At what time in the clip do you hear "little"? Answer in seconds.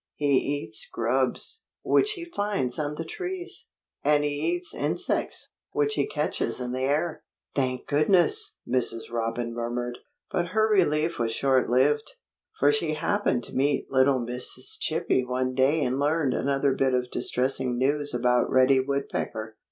13.91-14.19